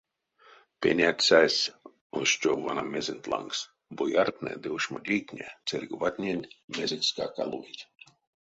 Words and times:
Пеняцясь 0.81 1.61
оштё 2.19 2.51
вана 2.65 2.83
мезенть 2.93 3.29
лангс: 3.31 3.59
бояртнэ 3.97 4.53
ды 4.61 4.67
ушмодейтне 4.77 5.47
церьковатнень 5.67 6.49
мезекскак 6.75 7.33
а 7.43 7.45
ловить. 7.51 7.83